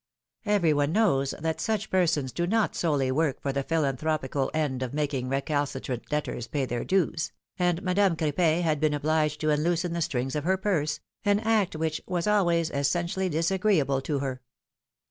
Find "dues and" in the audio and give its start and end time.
6.83-7.83